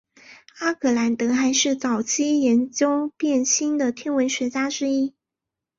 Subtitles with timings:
[0.57, 5.13] 阿格兰德还是早期研究变星的天文学家之一。